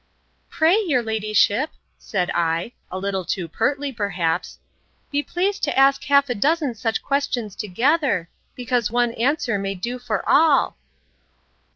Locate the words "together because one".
7.55-9.13